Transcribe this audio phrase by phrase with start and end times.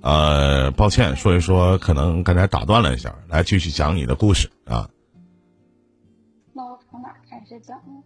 [0.00, 4.88] 呃，抱歉，所以说，可能刚才打断了一下，来继续讲你的故事啊。
[6.52, 8.02] 那我从哪开始讲呢？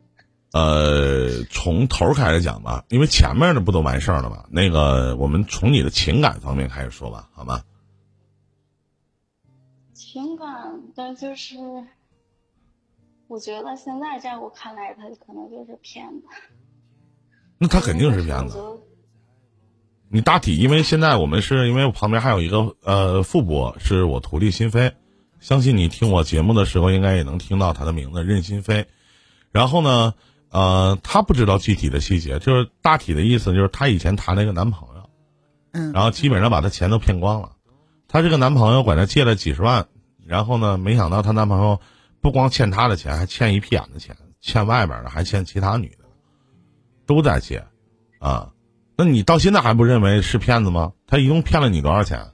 [0.52, 4.44] 呃，从头开始讲吧，因为前面的不都完事儿了吗？
[4.50, 7.62] 那个，我们从你的情感方面开始说吧，好吗？
[9.94, 11.56] 情感的就是，
[13.28, 16.26] 我觉得现在在我看来，他可能就是骗子。
[17.58, 18.58] 那他肯定是骗子。
[20.14, 24.92] 你大体，因为现在我们是因为我旁边还有一个呃副播，是我徒弟心飞，
[25.40, 28.86] 相信你听我节目的时候，应该也能听到他的名字任心飞。
[29.52, 30.12] 然后呢，
[30.50, 35.08] 呃，他不知道具体的细节，就是大体的意思就是她以前谈了一个男朋友，
[35.72, 37.52] 嗯然后基本上把她钱都骗光了。
[38.06, 39.86] 她这个男朋友管她借了几十万，
[40.26, 41.80] 然后呢，没想到她男朋友
[42.20, 46.04] 不光欠她的钱，还欠一屁眼的钱，欠外边的，还欠其他女的，
[47.06, 47.64] 都在借，
[48.18, 48.51] 啊。
[49.04, 50.92] 那你到现在还不认为是骗子吗？
[51.08, 52.24] 他一共骗了你多少钱？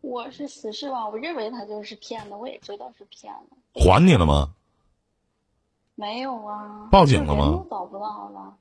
[0.00, 3.56] 我是死士吧，我认为他就是骗子，我也知道是骗子。
[3.72, 4.52] 还你了吗？
[5.94, 6.88] 没有啊？
[6.90, 8.56] 报警了吗找不到了，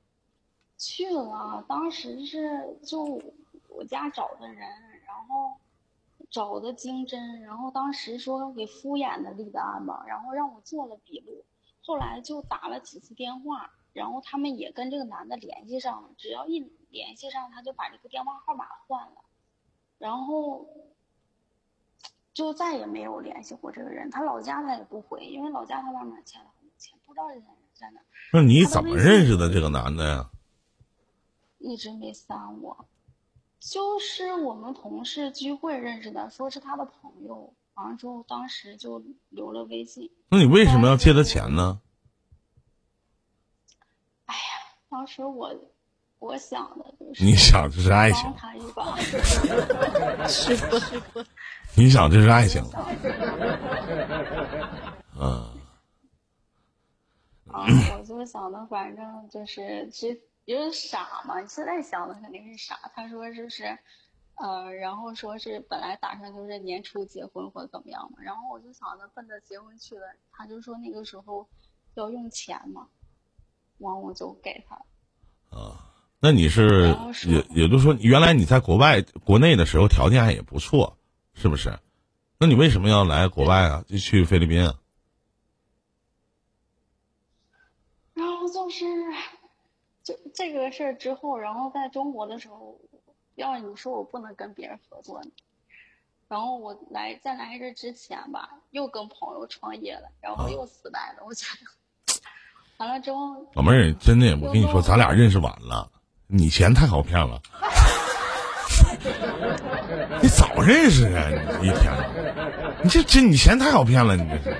[0.77, 1.65] 去了。
[1.67, 3.19] 当时是就
[3.67, 4.59] 我家找的人，
[5.07, 5.53] 然后
[6.29, 11.43] 找的经侦，然后当时说给敷衍的立的案吧，然后让我做了笔录，
[11.83, 16.59] 后来就打了几次电话，然后他们也跟这个男的联系上了，只要一
[16.89, 19.21] 联系上，他就把这个电话号码换了，
[19.97, 20.67] 然后
[22.33, 24.09] 就再也没有联系过这个人。
[24.09, 28.01] 他老家他也不回，因为老家他外面欠了很多钱，不知道这些人在哪，
[28.31, 30.29] 那你怎么认识的这个男的呀？
[31.57, 32.85] 一直没删我。
[33.59, 40.09] 就是我们同事聚会认识的，说是他的朋友，完了之后当时就留了微信。
[40.29, 41.81] 那你为什么要借他钱呢？
[44.25, 44.41] 哎呀，
[44.89, 45.53] 当时我
[46.17, 51.23] 我想的就是你想这是爱情帮，他一把，师傅师傅？
[51.77, 52.61] 你想这是爱情，
[55.15, 55.53] 嗯，
[57.51, 57.65] 啊，
[57.97, 62.75] 我就想的，反正就是其实因为傻嘛，现在想的肯定是傻。
[62.95, 63.77] 他说就是，
[64.35, 71.47] 呃，然后说是本来打算就是年初结婚或者怎么样嘛，然后我就想着奔着结婚去了，他就说那个时候
[71.93, 72.87] 要用钱嘛，
[73.79, 74.75] 完我就给他。
[75.57, 75.85] 啊
[76.21, 76.95] 那你是
[77.25, 80.97] 也也就是说，原来你在国外国内的时候条件还也不错，
[81.33, 81.79] 是不是？
[82.37, 83.83] 那你为什么要来国外啊？
[83.87, 84.79] 就去菲律宾啊？
[88.13, 88.85] 然后就是，
[90.03, 92.77] 就这个事儿之后，然后在中国的时候，
[93.35, 95.31] 要你说我不能跟别人合作呢，
[96.27, 101.71] 然后我来在来这之前吧，又跟朋友创业了，然后又失败了，我觉得，
[102.79, 105.91] 完了之后，老妹儿，真的，我跟你说，咱俩认识晚了，
[106.27, 107.41] 你钱太好骗了。
[110.21, 111.27] 你早认识啊！
[111.61, 111.93] 你一天，
[112.81, 114.55] 你这这你钱太好骗了，你这是。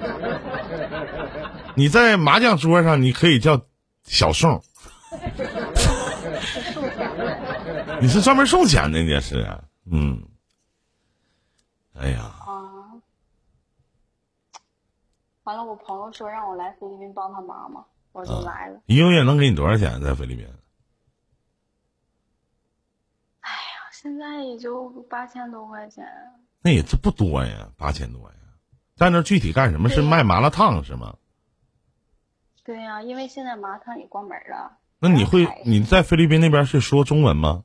[1.76, 3.62] 你在麻将桌上，你可以叫
[4.04, 4.62] 小宋，
[8.02, 9.48] 你是专门送钱的，你这是，
[9.90, 10.22] 嗯。
[11.94, 12.92] 哎呀，啊。
[15.44, 18.82] 完了，我朋友说让我来菲律宾帮他妈妈，我就来了。
[18.86, 20.46] 一个月能给你多少钱在菲律宾？
[23.42, 26.06] 哎呀现在也就八千多块钱，
[26.62, 28.36] 那也这不多呀，八千多呀。
[28.96, 29.90] 在那具体干什么？
[29.90, 31.16] 是卖麻辣烫是吗？
[32.64, 34.78] 对呀、因为现在麻辣烫也关门了。
[35.00, 37.64] 那你会你在菲律宾那边是说中文吗？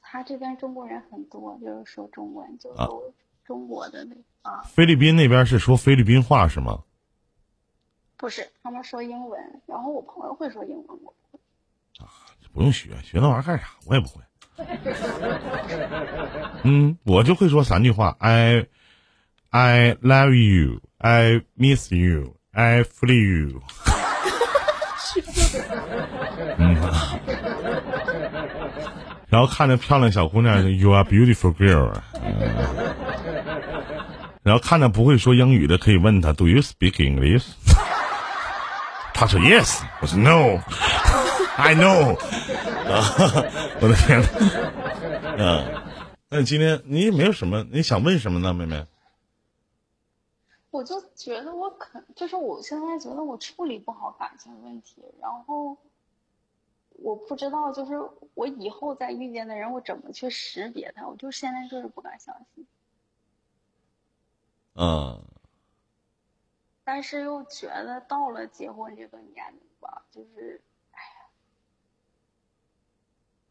[0.00, 6.82] 他这边中国人很多，就是说中文，就啊都中国的那啊，菲律宾那边是说菲律宾话是吗？
[8.20, 11.40] 不是他们说英文，然后我朋友会说英文，我不会
[12.52, 13.64] 不用学，学那玩意儿干啥？
[13.86, 14.20] 我也不会。
[16.62, 18.66] 嗯，我就会说三句话：I
[19.48, 23.62] I love you, I miss you, I flee you。
[26.58, 26.76] 嗯，
[29.28, 31.94] 然后看着漂亮小姑娘，You are beautiful girl。
[32.22, 32.94] 嗯
[34.42, 37.44] 然后看着不会说英语的，可以问她 Do you speak English？
[39.20, 42.16] 她说 Yes， 我说 No，I know。
[42.90, 43.04] 啊，
[43.82, 44.26] 我的天呐，
[45.36, 45.82] 嗯，
[46.30, 48.86] 那你今天你也没有什么，你想问什么呢，妹妹？
[50.70, 55.76] 我就觉得我可就是我现在觉得我处理不好感情问题，然后
[56.92, 58.00] 我不知道就是
[58.32, 62.66] 我以后再遇见的人，我怎么去识别他，我就现在就是不敢相信，
[64.76, 65.22] 嗯，
[66.84, 70.62] 但是又觉得到了结婚这个年龄吧，就是
[70.92, 71.28] 哎呀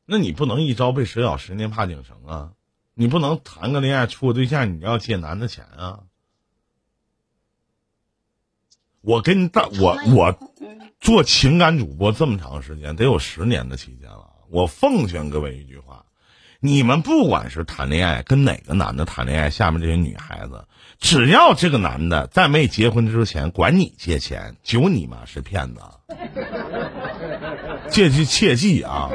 [0.05, 2.53] 那你不能一朝被蛇咬，十年怕井绳啊！
[2.93, 6.03] 你不能谈个恋爱处个对象，你要借男的钱啊！
[9.01, 10.37] 我跟你大我我
[10.99, 14.35] 做情感主播这么长时间，得有十年的期间了。
[14.49, 16.05] 我奉劝各位一句话：
[16.61, 20.65] 你们不管是谈恋爱跟哪个男的谈恋爱，下面这些女孩子，
[20.99, 25.81] 只要这个男的在没结婚之前管你借钱，就你妈是骗子！
[27.89, 29.09] 切记切记啊！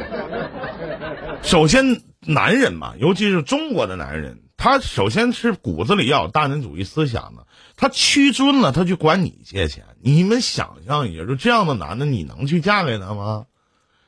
[1.43, 7.47] 首先，男人嘛，尤其是中国的男人，他首先是骨子里要有大男子主义思想的。
[7.77, 9.85] 他屈尊了，他去管你借钱。
[10.01, 13.45] 你们想象一下，就这样的男的，你能去嫁给他吗？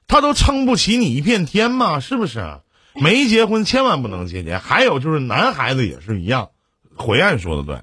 [0.08, 2.60] 他都撑不起你一片天嘛，是不是？
[3.00, 4.60] 没结婚千万不能借钱。
[4.60, 6.50] 还有就是男孩子也是一样，
[6.94, 7.82] 回岸说的对，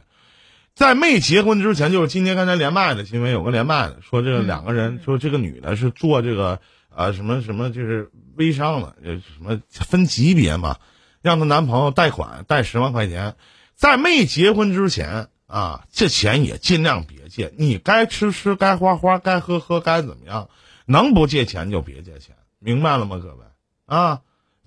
[0.76, 10.78] 在没结婚之前，就是今天刚才连麦的新闻有个连麦的说，这个两个人说这个女的是做这个啊什么什么，就是微商的，什么分级别嘛，
[11.22, 13.36] 让她男朋友贷款贷十万块钱，
[13.76, 15.28] 在没结婚之前。
[15.46, 17.54] 啊，这钱也尽量别借。
[17.60, 20.50] 你该吃吃，该花花，该喝喝，该怎么样？
[20.88, 23.46] 能不借钱就别借钱，明白了吗，各位？
[23.86, 24.22] 啊，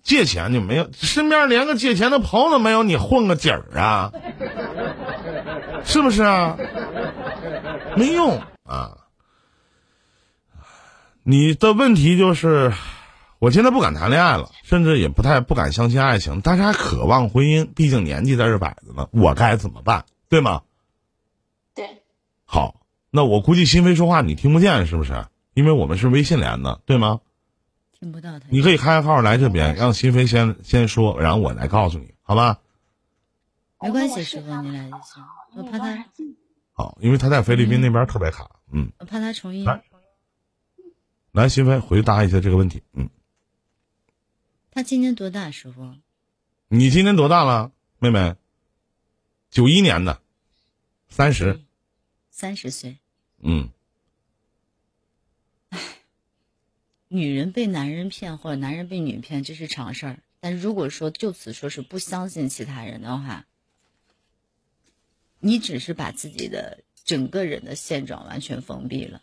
[0.07, 4.13] 借钱就没有，身边连个借钱的朋友都没有，你混个底儿啊？
[5.85, 6.57] 是不是啊？
[7.97, 8.99] 没用啊！
[11.25, 12.73] 你的问题就是，
[13.41, 19.09] 我现在不敢谈恋爱了，甚至也不太不敢相信爱情，但是还渴望婚姻，毕竟年纪在这摆着呢。
[19.11, 20.05] 我该怎么办？
[20.29, 20.63] 对吗？
[21.75, 21.85] 对
[22.45, 22.77] 好，
[23.11, 25.27] 那我估计心飞说话你听不见是不是？
[25.55, 27.19] 因为我们是微信连的，对吗？
[27.99, 28.47] 听不到他。
[28.51, 32.61] 你可以开号来这边，让新飞先先说，然后我来告诉你，好吧？
[33.81, 35.25] 没关系，师傅你来就行。
[35.55, 36.07] 我怕他。
[36.73, 38.93] 好，因为他在菲律宾那边特别卡，嗯。
[38.99, 39.65] 我怕他重音。
[39.65, 39.83] 来，
[41.33, 43.09] 来，心飞回答一下这个问题，嗯。
[44.71, 45.95] 他今年多大，师傅？
[46.69, 48.35] 你今年多大了，妹妹？
[49.51, 50.21] 九一年的，
[51.09, 51.61] 三十。
[52.31, 52.99] 三十岁，
[53.39, 53.71] 嗯，
[57.09, 60.19] 女人被男人骗或者男人被女骗，这是常事儿。
[60.41, 63.47] 但如果说就此说是不相信其他人的话，
[65.41, 69.23] 你只是把自己的整个人的现状完全封闭了。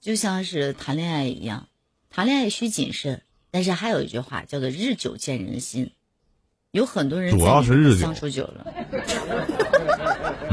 [0.00, 1.68] 就像是谈恋爱一样，
[2.08, 5.90] 谈恋爱需谨慎，但是还有一句话叫做“日久见人心”。
[6.72, 8.64] 有很多人主要是日相处久了，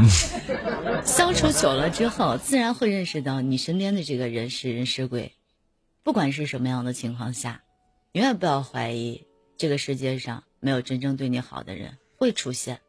[1.06, 5.32] 相处久了之后，自然会认识到你身边的这个人是人是鬼。
[6.08, 7.66] 不管是什么样的情况下，
[8.14, 9.28] 永远不要怀疑
[9.58, 12.80] 这个世界上没有真正对你好的人会出现，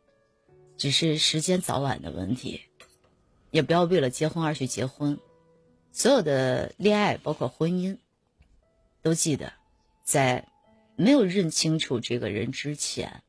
[0.76, 2.60] 只是时间早晚的问题。
[3.50, 5.18] 也不要为了结婚而去结婚，
[5.90, 7.98] 所有的恋爱包括婚姻，
[9.02, 9.52] 都记得
[10.04, 10.48] 在。
[10.94, 13.24] 没有认清楚这个人之前，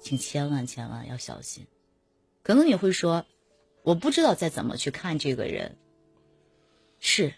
[0.00, 1.66] 请千万千万要小心。
[2.42, 3.26] 可能你会说，
[3.82, 5.76] 我不知道再怎么去看这个人。
[6.98, 7.34] 是，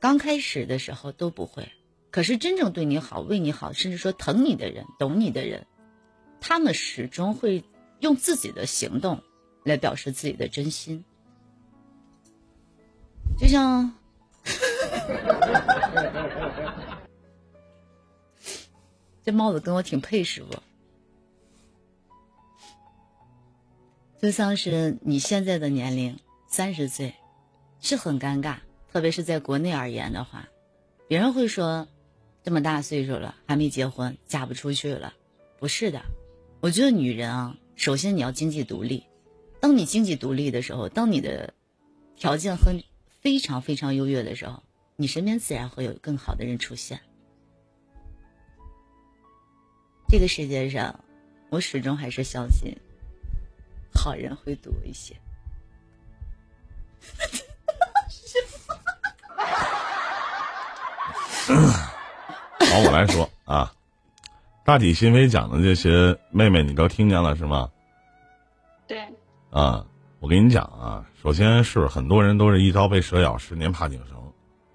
[0.00, 1.70] 刚开始的时候都不会。
[2.10, 5.66] 可是真正对你好、为你好，甚至说疼你的人、懂你的人，
[6.40, 7.62] 他们始终会
[8.00, 9.22] 用自己的行动
[9.64, 11.04] 来表示自己的真心。
[13.38, 13.92] 就像。
[19.22, 20.50] 这帽子跟我挺配，师傅。
[24.20, 27.14] 就像是你现在的年龄，三十岁，
[27.80, 28.56] 是很尴尬。
[28.92, 30.48] 特别是在国内而言的话，
[31.06, 31.86] 别人会说，
[32.42, 35.14] 这么大岁数了还没结婚，嫁不出去了。
[35.58, 36.02] 不是的，
[36.60, 39.04] 我觉得女人啊，首先你要经济独立。
[39.60, 41.52] 当你经济独立的时候，当你的
[42.16, 42.82] 条件很
[43.20, 44.62] 非常非常优越的时候。
[44.96, 47.00] 你身边自然会有更好的人出现。
[50.06, 51.02] 这个世界上，
[51.48, 52.76] 我始终还是相信，
[53.94, 55.16] 好人会多一些。
[62.60, 63.72] 好，我来说啊，
[64.64, 67.68] 大体心扉讲的这些，妹妹你都听见了是吗？
[68.86, 68.98] 对。
[69.50, 69.84] 啊，
[70.20, 74.16] 我跟你讲啊，首先是很多人都是一朝被蛇咬，十年怕井绳。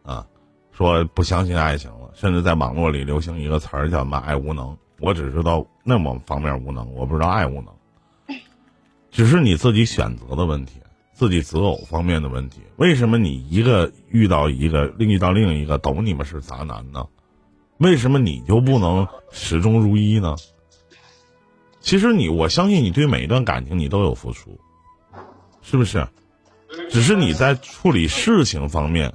[0.04, 0.28] 啊，
[0.72, 4.78] 说不相信爱情了，甚至在网络里流行一个词儿叫“嘛爱无能”。
[5.00, 7.74] 我只知道那么方面无能，我不知道爱无能。
[9.12, 10.82] 只是你自己选择的问题，
[11.16, 12.62] 自己择偶方面的问题。
[12.76, 17.08] 为什么你一个遇到一个，另遇到另一个都你们是渣男呢？
[17.78, 20.36] 为什么你就不能始终如一呢？
[21.80, 24.60] 其实你，我相信你对每一段感情你都有付出，
[25.64, 26.08] 是不是？
[26.92, 29.12] 只是你在处理事情方面。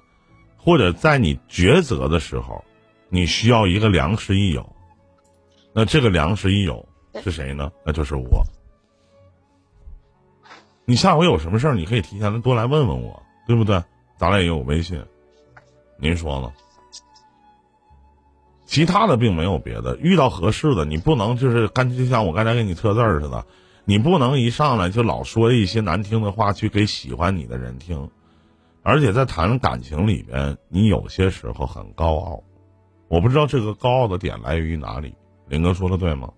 [0.63, 2.63] 或者在你抉择的时候，
[3.09, 4.77] 你需要一个良师益友。
[5.73, 6.87] 那这个良师益友
[7.25, 7.73] 是谁呢？
[7.83, 8.45] 那就是我。
[10.91, 13.81] 你下回有什么事儿，你可以提前多来问问我，对不对？
[14.17, 15.01] 咱俩也有微信，
[15.99, 16.53] 您说呢？
[18.67, 23.47] 其他的并没有别的，遇到合适的，你不能就是干就像我刚才给你测字儿似的，
[23.85, 28.11] 你不能一上来就老说一些难听的话去给喜欢你的人听，
[28.83, 32.43] 而且在谈感情里边，你有些时候很高傲，
[33.07, 35.15] 我不知道这个高傲的点来源于哪里。
[35.47, 36.33] 林哥说的对吗？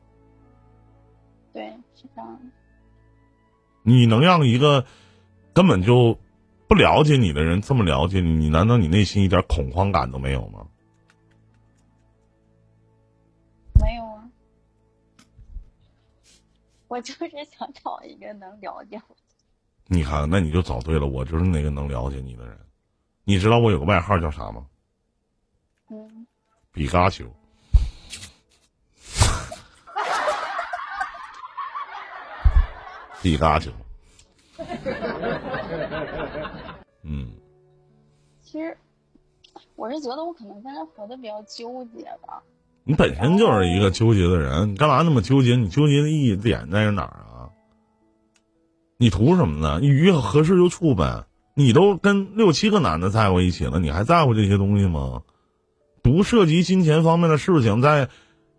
[1.55, 2.39] 对，是这样。
[3.83, 4.87] 你能让一个
[5.53, 6.19] 根本就
[6.69, 8.33] 不了解你的人这么了解你？
[8.33, 10.67] 你难道你内心一点恐慌感都没有吗？
[13.81, 14.31] 没有啊，
[16.89, 19.17] 我就是想找一个能了解我。
[19.87, 22.59] 你看，那你就找对了，我就是那个能了解你的人。
[23.25, 24.67] 你知道我有个外号叫啥吗？
[25.91, 26.27] 嗯，
[26.73, 27.27] 比嘎丘。
[33.23, 33.71] 比嘎丘。
[37.05, 37.29] 嗯，
[38.43, 38.77] 其实
[39.77, 42.43] 我是觉得我可能现在活得比较纠结吧。
[42.85, 45.57] 你本身就是一个纠结的人，你干嘛那么纠结？
[45.57, 47.49] 你纠结的意义点在哪儿啊？
[48.99, 49.79] 你图什么呢？
[49.81, 51.25] 你遇合适就处呗。
[51.55, 55.23] 你都跟六七个男的在过一起了，你还在乎这些东西吗？
[56.03, 58.09] 不涉及金钱方面的事情，在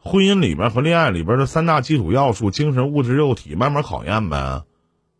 [0.05, 4.63] 婚姻里边和恋爱里边的三大基础要素：精神、物质、肉体，慢慢考验呗。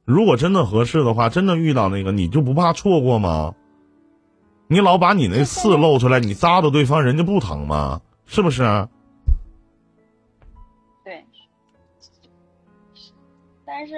[0.04, 3.56] 如果真的合适的话，真的遇到那个，你就不怕错过吗？
[4.68, 8.02] 你老把你那刺露出来，你扎到对方，人家不疼吗？
[8.25, 8.63] 是不是？
[11.06, 11.24] 对，
[13.66, 13.96] 但是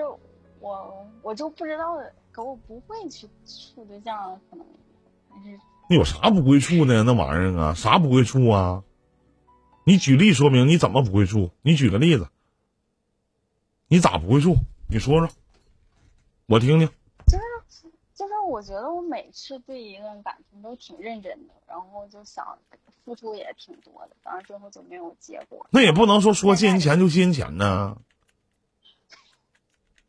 [0.59, 1.97] 我我就不知道，
[2.31, 3.25] 可我不会去
[3.73, 4.63] 处对象，可能
[5.31, 5.57] 还是
[5.89, 7.01] 那有啥不会处的？
[7.01, 8.83] 那玩意儿啊，啥不会处啊？
[9.87, 11.51] 你举例说明你怎么不会处？
[11.61, 12.27] 你举个例子，
[13.87, 14.57] 你咋不会处？
[14.89, 15.29] 你说说，
[16.47, 16.89] 我听听。
[17.27, 22.57] 就是就是，我觉得我每次对一个人感情都挺认真的，然后就想
[23.03, 25.67] 付出也挺多的，但是最后就没有结果。
[25.69, 27.95] 那也不能说说借人钱就借人钱呢，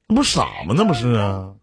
[0.07, 0.75] 那不傻吗？
[0.75, 1.55] 那不是啊？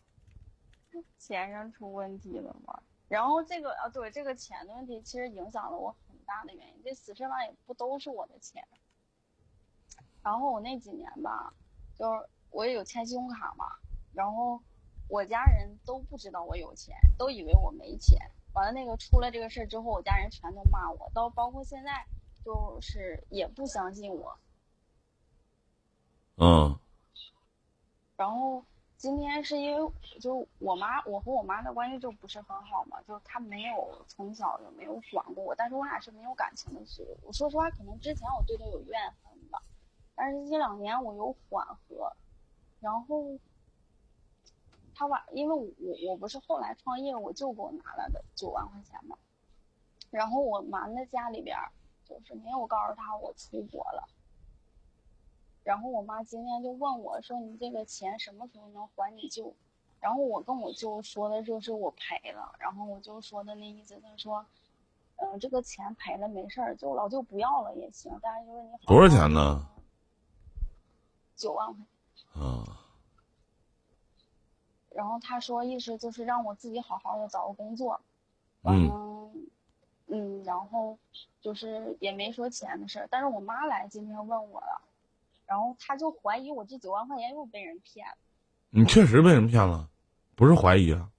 [1.17, 2.79] 钱上出问题了吗？
[3.07, 6.81] 然后这个啊，对这个钱的问题，其实影响了我很大的原因。
[6.83, 8.65] 这四十万也不都是我的钱。
[10.23, 11.53] 然后我那几年吧，
[11.95, 13.65] 就是我也有欠信用卡嘛，
[14.13, 14.61] 然后
[15.07, 18.17] 我家人都不知道我有钱，都以为我没钱。
[18.53, 22.05] 完了那个出了这个事儿之后，我家人全都骂我，到包括现在
[22.43, 24.37] 就是也不相信我。
[26.37, 26.79] 嗯
[28.15, 28.63] 然后
[29.03, 29.91] 今天是因为
[30.21, 36.85] 就我妈，我和我妈的关系就不是很好嘛，就她没有从小就没有管过我，但是我俩是没有感情的。
[36.85, 39.61] 是我说实话，可能之前我对她有怨恨吧，
[40.15, 42.09] 但是这两年我有缓和，
[42.79, 43.37] 然后
[44.95, 45.67] 她把，因为我
[46.07, 49.17] 我不是后来创业，我舅给我拿来的九万块钱嘛，
[50.11, 51.57] 然后我瞒在家里边，
[52.05, 54.07] 就是没有告诉她我出国了。
[55.63, 59.53] 然后我妈今天就问我说：“你这个钱什么时候能还你舅？”
[59.99, 64.45] 然后我跟我舅说的就是我赔了，然后我舅说的那意思，他说
[65.15, 69.65] ：“嗯、这个钱赔了没事儿，就老舅不要了也行，但是就是你多少钱呢？
[71.37, 72.41] 九万块钱。
[72.41, 72.65] 啊，
[74.89, 78.01] 然后他说意思就是让我自己好好的找个工作，
[78.63, 79.47] 嗯嗯
[80.07, 80.97] 嗯，然后
[81.39, 84.81] 就是也没说钱的事儿，但是我妈来今天问我了，
[85.53, 88.17] 然后他就怀疑我这九万块钱又被人骗了。
[88.71, 89.87] 你确实被人骗了，
[90.35, 91.11] 不是怀疑啊？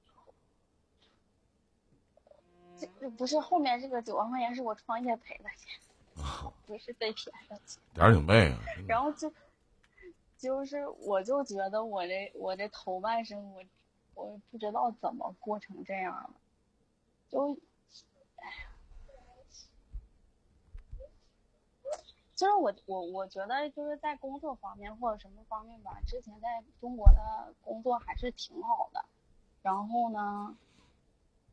[2.77, 7.81] 这这不是后面这个九万块钱是我创业赔的钱，不是被骗的钱。
[7.93, 8.59] 点儿挺背啊。
[8.89, 9.33] 然后就
[10.37, 13.63] 就是我就觉得我这我这头半生我
[14.15, 16.31] 我不知道怎么过成这样了，
[17.31, 17.57] 就
[18.39, 18.67] 哎呀，
[22.35, 26.49] 就是我我我觉得就是在工作方面或者什么方面吧，之前在
[26.81, 29.05] 中国的工作还是挺好的，
[29.63, 30.57] 然后呢。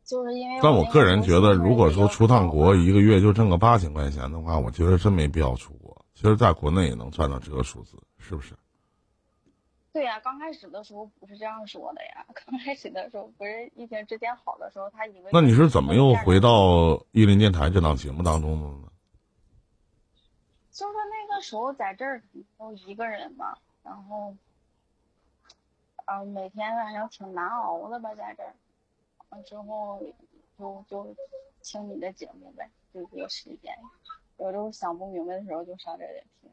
[0.03, 5.95] 就是因为但我个人觉得，如果说出趟国一个月就挣个八千块钱的话，我觉得真没必要出国。
[6.15, 8.53] 其实，在国内也能赚到这个数字，是不是？
[9.93, 12.25] 对呀、刚开始的时候不是这样说的呀。
[12.33, 16.97] 刚开始的时候不是疫情之前好的时候，他以为那你是怎么又回到？
[16.97, 18.90] 到伊林电台这档节目当中的呢？
[20.71, 22.23] 就是那个时候在这儿
[22.57, 24.35] 都一个人嘛，然后，
[26.05, 28.53] 啊、每天反正挺难熬的吧，在这儿。
[29.29, 30.01] 完之后
[30.57, 31.15] 就就
[31.61, 33.77] 听你的节目呗，就这个时间。
[34.37, 36.49] 有时候想不明白的时候就上这里听，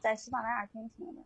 [0.00, 1.22] 在喜马拉雅听听的。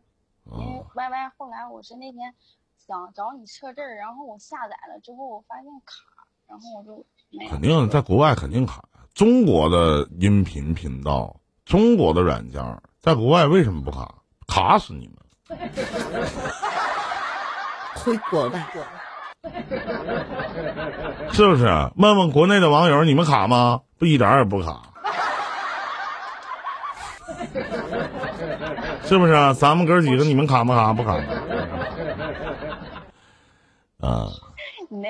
[0.52, 2.34] 因为 Y Y 后来我是那天
[2.78, 8.88] 想找你测字儿，然后我下载了之后我发现卡，然后我就没肯定在国外肯定卡。
[9.16, 12.62] 中国的音频频道，中国的软件，
[13.00, 14.14] 在国外为什么不卡？
[14.46, 15.16] 卡死你们！
[17.94, 18.68] 回国吧。
[21.32, 21.64] 是不是？
[21.96, 23.80] 问问国内的网友，你们卡吗？
[23.98, 24.82] 不，一点也不卡。
[29.04, 29.54] 是不是啊？
[29.54, 30.92] 咱们哥几个，你们卡不卡？
[30.92, 31.14] 不卡。
[33.98, 34.28] 啊。
[34.90, 35.08] 那，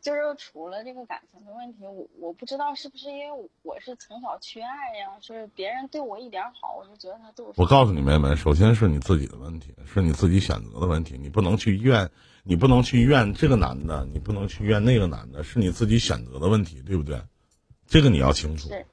[0.00, 5.18] 就是除了这个感情的问题，我我不知道是不是因为我是从小缺爱呀？
[5.20, 7.52] 就是别人对我一点好，我就觉得他对我。
[7.56, 12.08] 我告诉你妹妹，首先是你自己的问题，是你自己选择的问题，你不能去怨。
[12.46, 17.18] 你不能去怨这个男的，你不能去怨那个男的，是你自己选择的问题，对不对？
[17.86, 18.86] 这个你要清楚，是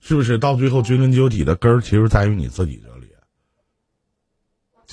[0.00, 0.36] 是不是？
[0.36, 2.93] 到最后追根究底的根儿，其实在于你自己这里。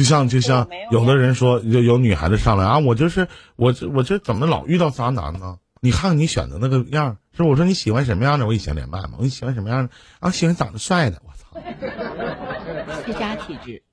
[0.02, 5.60] 就像就像有的人说，有有女孩子上来啊，我就是我这我这怎么老遇到渣男呢？
[5.80, 8.48] 你看看你选的那个样，是我说你喜欢什么样的？
[8.48, 9.94] 我以前连麦嘛，我喜欢什么样的？
[10.20, 11.62] 啊，喜欢长得帅的，我操，
[13.06, 13.84] C 加体质，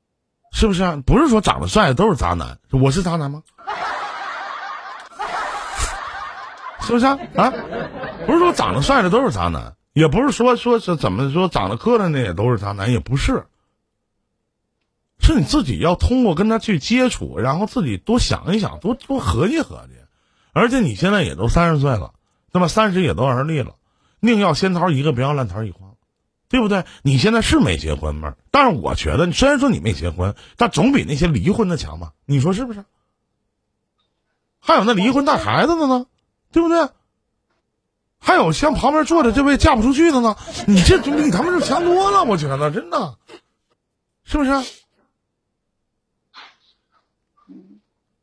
[0.51, 0.83] 是不是？
[0.83, 3.43] 啊不是说长得帅的都是渣男，我是渣男吗？
[6.81, 7.53] 是不是啊啊？
[8.27, 13.45] 不是说长得帅的都是渣男，也不是说说是怎么说长得磕碜的也都是渣男，也不是。
[15.35, 19.95] 是你自己要通过跟他去接触，然后自己多想一想，多多合计合计。
[20.53, 22.15] 而且你现在也都三十岁了，
[22.53, 23.77] 那么三十也都而立了，
[24.21, 25.95] 宁要仙桃一个，不要烂桃一筐，
[26.49, 26.85] 对不对？
[27.03, 28.35] 你现在是没结婚吗？
[28.51, 32.13] 但是我觉得，虽然说你没结婚，但总比那些离婚的强吧？
[32.25, 32.85] 你说是不是？
[34.59, 36.07] 还有那离婚带孩子的呢？
[36.51, 36.89] 对不对？
[38.19, 43.17] 还有像旁边坐着这位嫁不出去的呢，你这比他们就强多了，我觉得真的，
[44.25, 44.51] 是不是？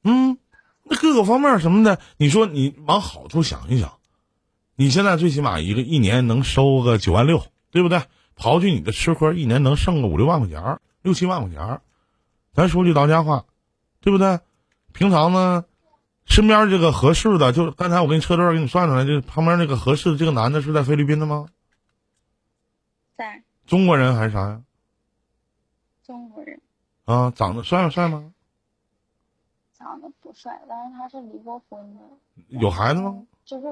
[0.06, 0.38] 嗯，
[0.84, 3.98] 那各个方面什么的，你说你往好处想一想，
[4.76, 8.02] 你现在最起码一个一年能收个九万六，对不对？
[8.38, 11.82] 刨去你的吃喝，一年能剩个五六万块钱，六七万块钱。
[12.54, 13.46] 咱说句到家话，
[14.00, 14.39] 对不对？
[14.94, 15.65] 平常呢？
[16.26, 21.48] 身边这个合适的，就刚才我给你车段给你算出来，就旁边那个合适的这个男的是在菲律宾的吗？
[23.15, 23.44] 在。
[23.65, 24.62] 中国人还是啥呀？
[26.06, 26.62] 中国人。
[27.06, 28.32] 啊，长得帅不帅吗？
[29.86, 32.02] 长得不帅，但是他是离过婚的。
[32.48, 33.24] 有孩子吗？
[33.45, 33.71] 就是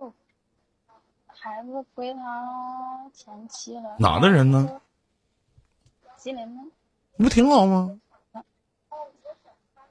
[1.25, 3.95] 孩子归他前妻了。
[3.97, 4.79] 哪的人呢？
[6.15, 6.61] 吉林的。
[7.17, 7.99] 不挺好吗？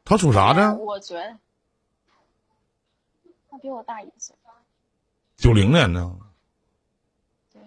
[0.05, 0.77] 他属啥的？
[0.77, 1.37] 我觉得。
[3.51, 4.37] 他比我大一岁，
[5.37, 6.09] 九零年的。
[7.53, 7.61] 对。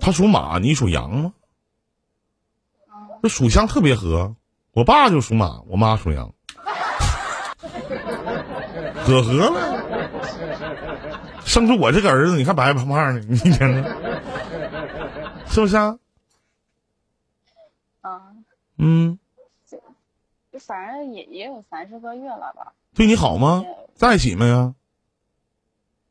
[0.00, 1.34] 他属马，你属羊吗？
[3.22, 4.34] 这属相特别合，
[4.72, 6.34] 我爸就属马，我妈属羊，
[9.04, 9.84] 可合了。
[11.44, 13.84] 生出我这个儿子，你看白白胖胖的，你天呐，
[15.46, 15.98] 是不是啊？
[18.00, 18.32] 啊。
[18.78, 19.18] 嗯。
[20.50, 22.72] 就反正也也有三十个月了吧。
[22.94, 23.64] 对你好吗？
[23.94, 24.74] 在一起没啊？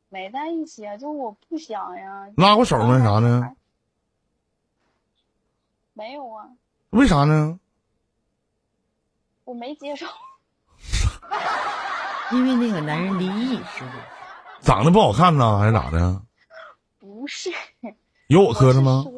[0.10, 2.28] 没在一起啊，就我不想呀。
[2.38, 3.56] 拉过手没啥呢？
[5.94, 6.50] 没有啊。
[6.92, 7.60] 为啥呢？
[9.46, 10.06] 我没接受。
[12.32, 13.92] 因为那个男人离异，是不？
[14.62, 16.22] 长得不好看呢，还是咋的？
[17.00, 17.52] 不是。
[18.28, 19.04] 有我磕碜吗？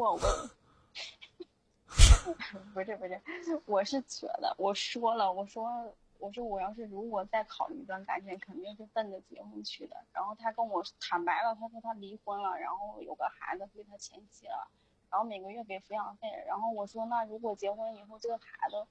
[2.73, 3.21] 不是不是，
[3.65, 5.93] 我是觉得我说了，我说。
[6.17, 9.97] 我说我要是如果再考虑一段感情，肯定是奔着结婚去的。
[10.13, 14.65] 然后他跟我坦白了，他说他离婚了，然后有个孩子归他前妻了，
[15.11, 16.27] 然后每个月给抚养费。
[16.47, 18.87] 然后我说那如果结婚以后这个孩子，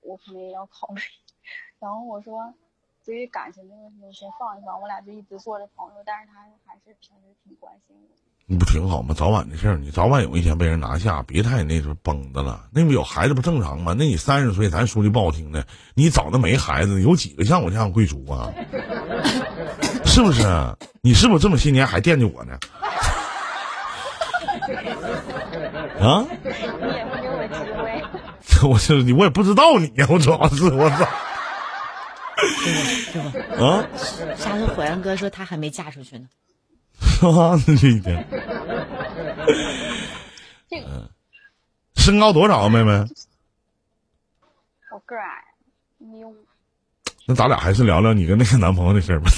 [0.00, 1.02] 我肯定也要考虑。
[1.80, 2.52] 然后我说，
[3.04, 4.80] 对于感情这个问题，先放一放。
[4.80, 8.08] 我俩就一直做着朋友，但是他还是平时挺关心我。
[8.50, 9.14] 你不挺好吗？
[9.14, 12.66] 早晚的事儿，你早晚有一天被人拿下，别太那时候绷着了。
[12.72, 13.94] 那不有孩子不正常吗？
[13.96, 18.50] 那你三十岁，咱说句不好听的，你早那没孩子，有几个像我这样贵族啊？
[20.04, 20.42] 是不是？
[21.02, 22.58] 你是不是这么些年还惦记我呢？
[26.00, 26.24] 啊？
[26.42, 28.02] 你也不给我机会。
[28.68, 31.06] 我是你，我也不知道你呀，我主要是我操。
[32.38, 33.32] 是吧？
[33.58, 33.86] 啊？
[34.36, 36.28] 啥时候火焰哥说他还没嫁出去呢？
[37.22, 38.24] 啊， 这一天。
[40.70, 41.08] 嗯，
[41.96, 42.92] 身高多少啊，妹妹？
[44.90, 45.42] 我个矮，
[45.98, 46.34] 一米五。
[47.26, 49.30] 那咱俩还是聊聊你跟那个男朋友的事儿吧。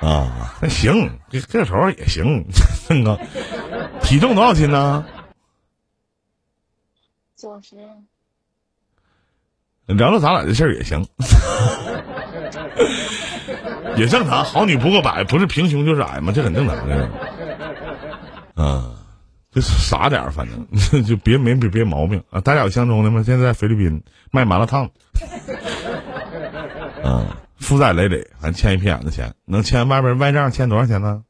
[0.08, 2.44] 啊，那行，这个头也行，
[2.86, 3.18] 身高
[4.02, 5.04] 体重多少斤呢？
[7.36, 7.76] 九十。
[9.96, 11.06] 聊聊咱俩的事儿也行，
[13.96, 14.44] 也正常。
[14.44, 17.08] 好女不过百，不是平胸就是矮嘛，这很正常的。
[18.56, 18.94] 嗯，
[19.50, 22.40] 就是傻点儿，反正就别没别别毛病啊。
[22.40, 23.22] 大家有相中的吗？
[23.24, 24.90] 现在在菲律宾卖麻辣烫。
[27.02, 31.22] 嗯，负债累累，还欠一屁眼子钱，能欠外边外账欠多少钱呢？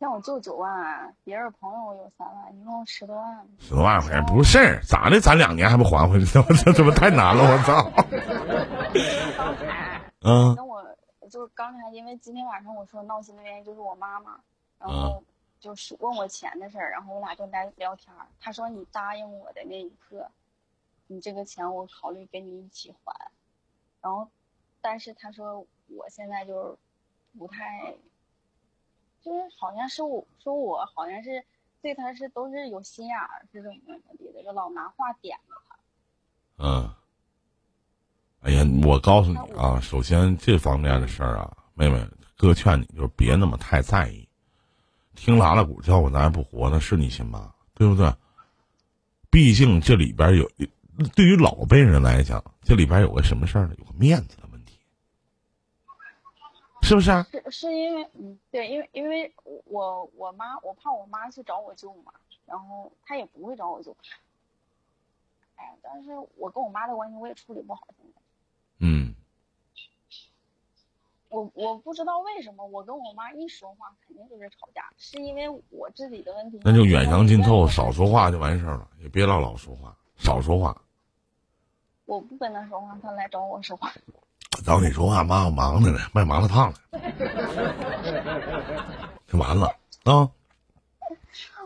[0.00, 3.46] 欠我舅九万，别人朋友有三万，一共十多万。
[3.58, 5.20] 十多万块钱不是事儿，咋的？
[5.20, 6.38] 攒两年还不还回去？
[6.38, 7.44] 我这怎么太难了？
[7.44, 7.90] 我操！
[9.36, 10.82] 刚才，嗯，那我
[11.28, 14.40] 就是刚才，因为今天晚上我说闹心的原因就是我妈妈，
[14.78, 15.22] 然后
[15.60, 18.26] 就是问我钱的事儿，然后我俩就在聊天儿。
[18.40, 20.26] 她说你答应我的那一刻，
[21.08, 23.30] 你这个钱我考虑跟你一起还。
[24.00, 24.26] 然后，
[24.80, 27.94] 但是她说我现在就是不太。
[29.24, 31.44] 就是好像是我说我好像是
[31.82, 35.76] 对他是都是有心眼儿，是怎么怎么的，就老拿话点着他。
[36.58, 36.90] 嗯。
[38.42, 42.02] 哎呀，我告诉你啊，首先这方面的事儿啊，妹妹，
[42.38, 44.26] 哥劝你就是别那么太在意。
[45.14, 48.10] 听拉拉鼓叫我咱还不活呢，是你亲妈，对不对？
[49.30, 50.50] 毕竟这里边有，
[51.14, 53.74] 对于老辈人来讲，这里边有个什么事儿呢？
[53.76, 54.38] 有个面子。
[56.90, 57.24] 是不是啊？
[57.30, 59.32] 是是因为嗯，对，因为因为
[59.66, 62.12] 我我妈我怕我妈去找我舅嘛，
[62.44, 63.96] 然后她也不会找我舅。
[65.54, 68.20] 哎，但是我跟我妈的关系我也处理不好现在。
[68.80, 69.14] 嗯。
[71.28, 76.58] 我我不知道为什么我跟我妈一说话肯定就是吵架，是因为我自己的问题。
[76.64, 80.76] 那就远香近臭，少说话就完事儿了，也别老老说话，少说话。
[82.06, 83.92] 我不跟她说话，她来找我说话。
[84.70, 86.78] 找你说话，妈，我忙着呢，卖麻辣烫呢，
[89.26, 89.66] 就完了
[90.04, 90.30] 啊，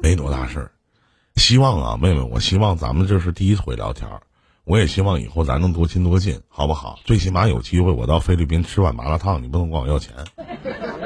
[0.00, 0.70] 没多大事儿。
[1.36, 4.22] 希望啊，妹妹，我希望咱们这是第一回聊天儿
[4.64, 6.98] 我也希望以后咱能多亲多近，好不好？
[7.04, 10.14] 最起码有机会我到菲律宾吃碗麻辣烫，你不能管我要钱，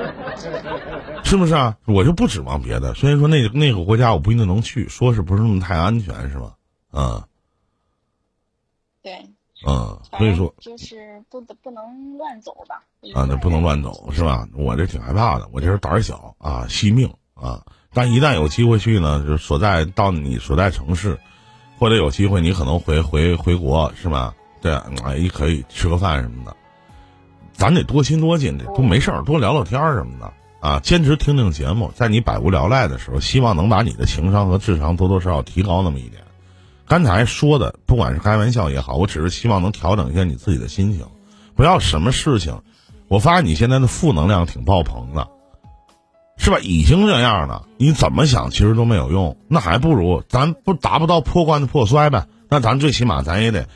[1.24, 1.76] 是不是啊？
[1.84, 2.94] 我就不指望别的。
[2.94, 6.54] 虽然说那那个国家我不一定能去，说是不是那么太安全，是吧？
[6.92, 7.20] 嗯，
[9.02, 9.30] 对。
[9.66, 12.82] 嗯，所以说就是不不能乱走吧？
[13.12, 14.46] 啊，那不能乱走是吧？
[14.54, 17.60] 我这挺害怕的，我这人胆儿小啊，惜命啊。
[17.92, 21.18] 但一旦有机会去呢，就是所在到你所在城市，
[21.78, 24.34] 或者有机会你可能回回回国是吧？
[24.60, 26.56] 对，哎，也可以吃个饭什么的。
[27.52, 30.78] 咱得多亲多近的，都没事儿多聊聊天什么的啊。
[30.78, 36.22] 坚持听听节目，在你百无聊赖的时候，希望能把你的情商和智商多多少少提高那么一点。
[36.88, 41.06] 刚才说的，不管是开玩笑也好，我只是希望能调整一下你自己的心情，
[41.54, 42.62] 不要什么事情。
[43.08, 45.28] 我发现你现在的负能量挺爆棚的，
[46.38, 46.58] 是吧？
[46.60, 52.26] 已经这样了，你怎么想其实都没有用，那还不如咱不达不到破罐子破摔呗。
[52.48, 53.68] 那咱最起码咱也得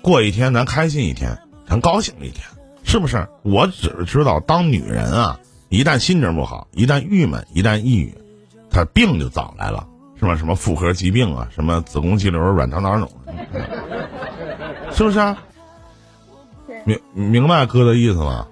[0.00, 2.42] 过一天，咱开心一天，咱高兴一天，
[2.84, 3.28] 是不是？
[3.42, 8.14] 我只是知道，当女人啊，一旦心情不好，一旦郁闷，一旦抑郁，
[8.70, 9.86] 她病就早来了。
[10.18, 10.36] 是吧？
[10.36, 11.48] 什么妇科疾病啊？
[11.54, 13.10] 什么子宫肌瘤、卵巢囊肿？
[14.92, 15.18] 是不是？
[15.18, 15.36] 啊？
[16.84, 18.46] 明明白哥的意思吗？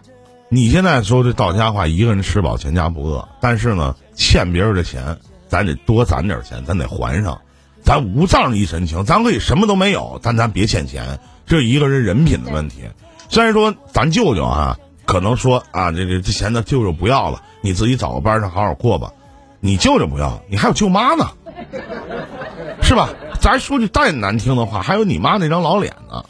[0.49, 3.27] 你现在说这到家话，一个人吃饱全家不饿。
[3.41, 5.17] 但是呢，欠别人的钱，
[5.49, 7.41] 咱得多攒点钱，咱得还上。
[7.83, 11.19] 咱无账一身轻，咱可以什么都没有，但咱别欠钱。
[11.47, 12.83] 这一个人人品的问题。
[13.29, 19.13] 虽然说咱舅舅啊，可能说啊，这这这钱呢，舅舅不要了，你自己找个班上好好过吧。
[19.61, 21.31] 你舅舅不要，你还有舅妈呢。
[22.83, 23.09] 是吧？
[23.41, 26.25] 咱说句再难听的话，还有你妈那张老脸呢。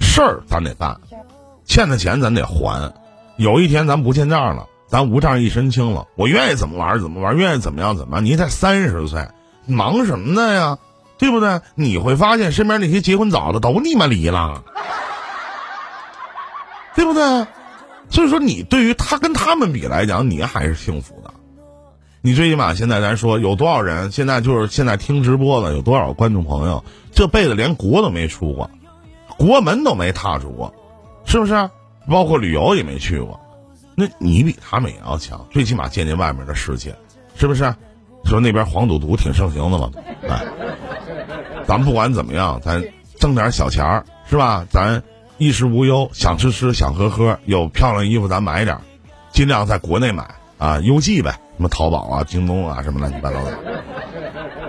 [0.00, 0.96] 事儿咱得办，
[1.64, 2.92] 欠的钱咱得还。
[3.36, 6.06] 有一天咱不欠账了，咱无账一身轻了。
[6.16, 8.24] 我愿意怎么玩怎么玩，愿意怎么样怎么样。
[8.24, 9.26] 你才三十岁，
[9.66, 10.78] 忙什么呢呀？
[11.18, 11.60] 对不对？
[11.74, 14.62] 你会发现身边那些结婚早的都你妈离了，
[16.94, 17.46] 对不对？
[18.10, 21.34] 所以说，你对于他跟他们比来讲，你还是幸福的。
[22.20, 28.70] 你最起码现在咱说有多少人现在就是现在听直播的有多少观众朋友这辈子连国都没出过，
[29.36, 30.72] 国门都没踏出过，
[31.24, 31.70] 是不是？
[32.08, 33.38] 包括旅游也没去过，
[33.94, 36.94] 那你比他们也要强，最起码见见外面的世界，
[37.36, 37.74] 是不是？
[38.24, 39.90] 说那边黄赌毒挺盛行的嘛，
[40.28, 40.44] 哎，
[41.66, 42.82] 咱不管怎么样，咱
[43.18, 44.66] 挣点小钱儿是吧？
[44.70, 45.02] 咱
[45.38, 48.76] 衣食无忧，想吃吃，想喝喝，有漂亮衣服咱买点，
[49.30, 50.28] 尽量在国内买
[50.58, 51.30] 啊，邮寄呗。
[51.56, 53.58] 什么淘宝啊、京东啊，什么乱七八糟的，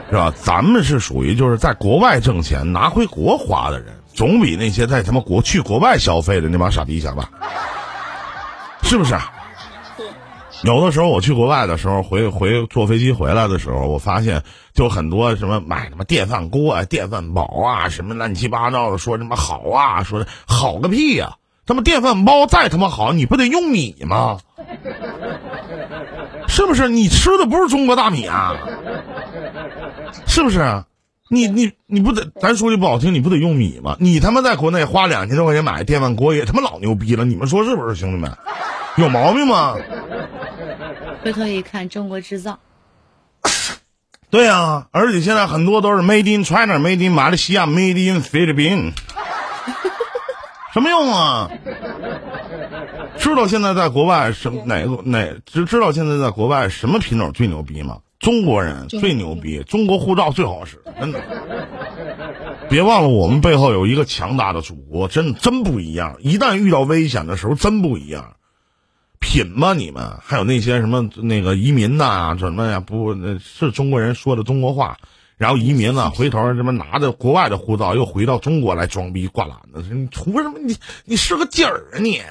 [0.10, 0.34] 是吧？
[0.36, 7.30] 咱们是属于就是在国外挣钱拿回国花的人，总比那些在他妈国去国外消费的那帮傻逼强吧？
[8.82, 9.16] 是不是？
[10.64, 14.42] 有的时候我去国外的时候，回回坐飞机回来的时候，我发现
[14.74, 21.36] 就很多什么买什么电饭锅啊、电饭煲啊，什么乱七八糟的，说什么好啊，说的好个屁呀！
[21.68, 24.40] 他妈电饭煲再他妈好，你不得用米吗？
[26.50, 26.90] 是不是？
[26.90, 28.54] 你吃的不是中国大米啊？
[30.28, 30.84] 是不是？
[31.30, 32.28] 你你你不得？
[32.42, 33.96] 咱说句不好听，你不得用米吗？
[34.00, 37.24] 你他妈在国内花两千多块钱买电饭锅，也他妈老牛逼了！
[37.24, 38.36] 你们说是不是，兄弟们？
[38.98, 39.76] 有毛病吗？
[41.24, 42.58] 回头一看，中国制造。
[44.32, 48.92] 对啊，而且现在很多都是 Made in China，Made in 马来西亚，Made in 菲律宾，
[50.80, 51.52] 什么用啊？
[53.18, 57.98] 知道现在在国外什哪个哪知知道现在在国外什么品种最牛逼吗？
[58.18, 61.20] 中国人最牛逼，中国护照最好使，真的。
[62.70, 66.16] 别忘了，我们背后有一个强大的祖国，真真不一样。
[66.22, 68.36] 一旦遇到危险的时候，真不一样。
[69.20, 72.80] 品吧，你们还有那些什么那个移民呐，什么呀？
[72.80, 74.98] 不，那是中国人说的中国话，
[75.40, 80.60] 然后移民呢，回头什么拿着国外的护照又回到中国来装逼挂篮子，你图什么？
[80.60, 82.22] 你你是个劲儿啊你！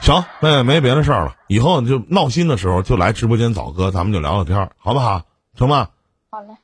[0.00, 5.22] 行，那没别的事儿了，以后就闹心的时候就来直播间找哥，咱们就聊聊天，好不好？
[5.56, 5.90] 成吧？
[6.30, 6.54] 好嘞。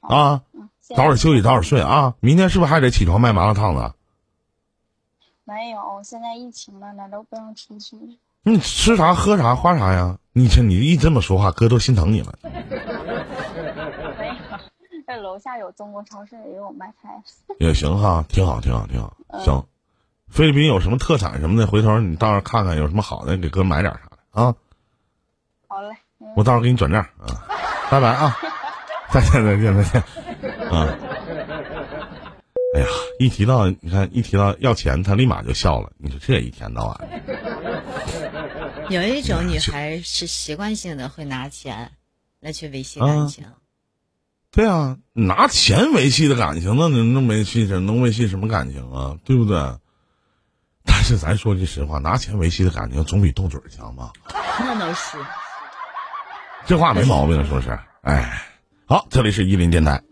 [0.00, 0.40] 啊，
[0.80, 2.14] 早点休息，早点睡啊！
[2.18, 3.94] 明天是不是还得起床卖麻辣烫呢？
[5.44, 7.96] 没有，现在疫情了，哪都不让出去。
[8.42, 10.18] 你吃啥喝啥花啥呀？
[10.32, 12.36] 你这你一这么说话，哥都心疼你了。
[15.38, 17.22] 下有中国超市，也有卖菜。
[17.60, 19.16] 也行哈，挺好，挺好，挺好。
[19.44, 19.66] 行，
[20.28, 24.54] 菲律宾有什么特产什么的，回头你到时候看看有什么好的，给哥买点啥的啊。
[25.66, 25.96] 好嘞。
[26.36, 27.46] 我到时候给你转账啊。
[27.90, 28.36] 拜拜啊！
[29.10, 30.02] 再见，再见，再见。
[30.70, 30.94] 啊。
[32.74, 32.86] 哎呀，
[33.18, 35.90] 一提到你看，一提到要钱，他立马就笑了。
[35.96, 37.22] 你说这一天到晚，
[38.90, 41.92] 有一种女孩是习惯性的会拿钱
[42.40, 43.46] 来去维系感情。
[44.50, 49.16] 对啊，拿钱维系的感情，那能能维系什能维系什么感情啊？
[49.24, 49.58] 对不对？
[50.84, 54.10] 但是咱说句实话，拿钱维系的感情总比动嘴强吧？
[54.58, 55.18] 那倒是，
[56.66, 57.78] 这话没毛病，是不是？
[58.02, 58.42] 哎，
[58.86, 60.02] 好，这里是伊林电台。